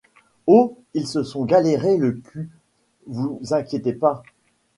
Oh 0.47 0.79
ils 0.95 1.05
se 1.05 1.21
sont 1.21 1.45
galéré 1.45 1.95
le 1.97 2.13
cul, 2.13 2.49
vous 3.05 3.39
inquiétez 3.51 3.93
pas. 3.93 4.23